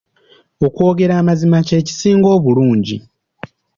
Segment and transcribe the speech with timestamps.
[0.65, 2.95] Okwogera amazima kye kisinga obulungi.